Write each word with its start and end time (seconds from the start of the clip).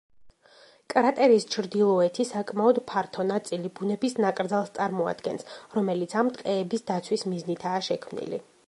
კრატერის 0.93 1.43
ჩრდილოეთი, 1.55 2.25
საკმაოდ 2.29 2.79
ფართო 2.93 3.27
ნაწილი 3.33 3.71
ბუნების 3.81 4.17
ნაკრძალს 4.27 4.75
წარმოადგენს, 4.79 5.49
რომელიც 5.79 6.19
ამ 6.25 6.35
ტყეების 6.41 6.91
დაცვის 6.91 7.29
მიზნითაა 7.35 7.89
შექმნილი. 7.93 8.47